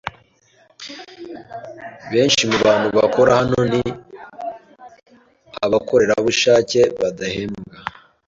Benshi 2.11 2.41
mubantu 2.51 2.87
bakora 2.97 3.31
hano 3.39 3.59
ni 3.71 3.81
abakorerabushake 5.65 6.79
badahembwa. 7.01 7.75